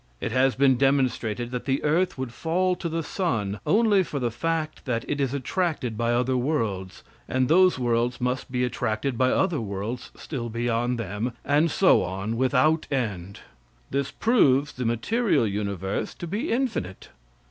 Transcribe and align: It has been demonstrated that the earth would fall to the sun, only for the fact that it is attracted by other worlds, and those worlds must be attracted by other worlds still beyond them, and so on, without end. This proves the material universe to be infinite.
It 0.19 0.31
has 0.31 0.55
been 0.55 0.77
demonstrated 0.77 1.51
that 1.51 1.65
the 1.65 1.83
earth 1.83 2.17
would 2.17 2.33
fall 2.33 2.75
to 2.75 2.89
the 2.89 3.03
sun, 3.03 3.59
only 3.67 4.01
for 4.01 4.17
the 4.17 4.31
fact 4.31 4.85
that 4.85 5.05
it 5.07 5.21
is 5.21 5.31
attracted 5.31 5.95
by 5.95 6.11
other 6.11 6.35
worlds, 6.35 7.03
and 7.27 7.47
those 7.47 7.77
worlds 7.77 8.19
must 8.19 8.51
be 8.51 8.63
attracted 8.63 9.15
by 9.15 9.29
other 9.29 9.61
worlds 9.61 10.09
still 10.15 10.49
beyond 10.49 10.97
them, 10.97 11.33
and 11.45 11.69
so 11.69 12.01
on, 12.01 12.35
without 12.35 12.87
end. 12.89 13.41
This 13.91 14.09
proves 14.09 14.71
the 14.71 14.85
material 14.85 15.45
universe 15.45 16.15
to 16.15 16.25
be 16.25 16.51
infinite. 16.51 17.09